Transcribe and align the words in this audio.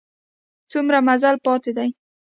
څومره 0.71 0.97
مزل 1.07 1.35
پاته 1.45 1.71
دی؟ 1.77 1.89